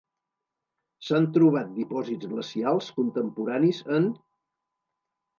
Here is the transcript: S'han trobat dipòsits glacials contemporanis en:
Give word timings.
S'han 1.09 1.25
trobat 1.35 1.67
dipòsits 1.75 2.29
glacials 2.31 2.87
contemporanis 3.01 3.83
en: 3.99 4.09